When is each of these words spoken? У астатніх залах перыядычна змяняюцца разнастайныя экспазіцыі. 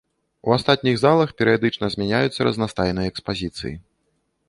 У 0.47 0.53
астатніх 0.55 0.95
залах 1.03 1.35
перыядычна 1.43 1.91
змяняюцца 1.97 2.41
разнастайныя 2.51 3.07
экспазіцыі. 3.15 3.75